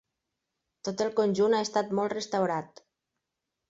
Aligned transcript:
Tot 0.89 1.03
el 1.05 1.13
conjunt 1.21 1.59
ha 1.59 1.63
estat 1.69 1.95
molt 2.01 2.19
restaurat. 2.21 2.87